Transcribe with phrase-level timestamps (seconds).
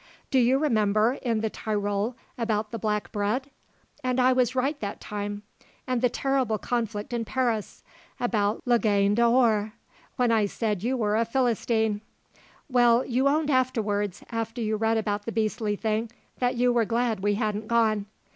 [0.31, 3.51] "Do you remember, in the Tyrol, about the black bread!
[4.03, 5.43] And I was right that time.
[5.85, 7.83] And the terrible conflict in Paris,
[8.19, 9.73] about La Gaine d'Or;
[10.15, 12.01] when I said you were a Philistine."
[12.67, 16.09] "Well, you owned afterwards, after you read about the beastly thing,
[16.39, 18.07] that you were glad we hadn't gone."